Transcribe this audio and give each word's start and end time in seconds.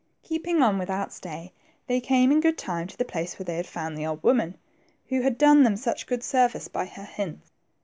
Keeping 0.23 0.63
on 0.63 0.79
without 0.79 1.13
stay, 1.13 1.53
they 1.85 2.01
came 2.01 2.31
in 2.31 2.39
good 2.39 2.57
time 2.57 2.87
to 2.87 2.97
the 2.97 3.05
place 3.05 3.37
where 3.37 3.43
they 3.43 3.57
had 3.57 3.67
found 3.67 3.95
the 3.95 4.07
old 4.07 4.23
woman 4.23 4.57
who 5.09 5.21
had 5.21 5.37
done 5.37 5.61
them 5.61 5.77
such 5.77 6.07
good 6.07 6.23
service 6.23 6.67
by 6.67 6.85
her 6.87 7.05
hints. 7.05 7.51